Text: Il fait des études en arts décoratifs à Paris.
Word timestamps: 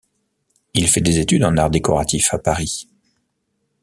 Il 0.73 0.87
fait 0.87 0.99
des 1.01 1.19
études 1.19 1.43
en 1.43 1.55
arts 1.57 1.69
décoratifs 1.69 2.33
à 2.33 2.39
Paris. 2.39 2.89